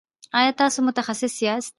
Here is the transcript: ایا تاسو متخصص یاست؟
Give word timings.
ایا 0.37 0.51
تاسو 0.61 0.79
متخصص 0.87 1.33
یاست؟ 1.45 1.69